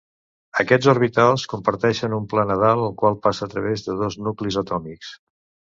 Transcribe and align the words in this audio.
Aquests 0.61 0.89
orbitals 0.93 1.43
comparteixen 1.51 2.17
un 2.19 2.27
pla 2.33 2.47
nodal 2.53 2.83
el 2.89 2.99
qual 3.03 3.21
passa 3.27 3.49
a 3.49 3.53
través 3.55 3.87
dels 3.91 4.05
dos 4.05 4.21
nuclis 4.31 4.61
atòmics. 4.65 5.19